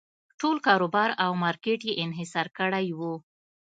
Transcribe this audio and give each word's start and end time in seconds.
ټول 0.39 0.57
کاروبار 0.67 1.09
او 1.23 1.31
مارکېټ 1.43 1.79
یې 1.89 1.93
انحصار 2.03 2.47
کړی 2.57 2.87
و. 2.97 3.01